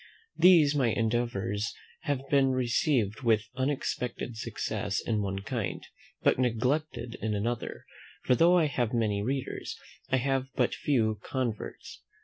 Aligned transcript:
These 0.35 0.73
my 0.73 0.87
endeavours 0.87 1.75
have 2.05 2.27
been 2.27 2.53
received 2.53 3.21
with 3.21 3.47
unexpected 3.55 4.35
success 4.35 4.99
in 4.99 5.21
one 5.21 5.43
kind, 5.43 5.85
but 6.23 6.39
neglected 6.39 7.17
in 7.21 7.35
another; 7.35 7.85
for 8.23 8.33
though 8.33 8.57
I 8.57 8.65
have 8.65 8.95
many 8.95 9.21
readers, 9.21 9.77
I 10.09 10.15
have 10.17 10.47
but 10.55 10.73
few 10.73 11.19
converts. 11.21 12.01